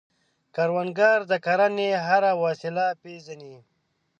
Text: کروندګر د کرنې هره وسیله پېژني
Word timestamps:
کروندګر 0.55 1.17
د 1.31 1.33
کرنې 1.45 1.89
هره 2.07 2.31
وسیله 2.43 2.85
پېژني 3.01 3.55